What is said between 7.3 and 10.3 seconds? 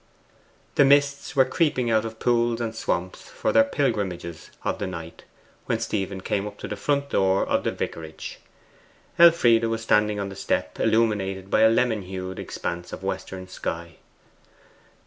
of the vicarage. Elfride was standing on